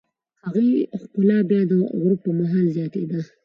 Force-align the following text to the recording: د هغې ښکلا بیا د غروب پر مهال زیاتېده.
د 0.43 0.43
هغې 0.43 0.69
ښکلا 1.01 1.37
بیا 1.49 1.61
د 1.71 1.73
غروب 1.99 2.17
پر 2.23 2.31
مهال 2.39 2.65
زیاتېده. 2.75 3.19